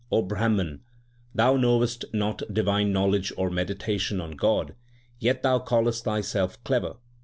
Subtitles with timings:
[0.11, 0.79] O Brahman,
[1.35, 4.73] thou knowest not divine knowledge or meditation on God,
[5.19, 6.95] yet thou callest thyself clever.